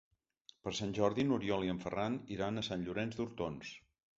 [0.67, 3.79] Per Sant Jordi n'Oriol i en Ferran iran a Sant Llorenç d'Hortons.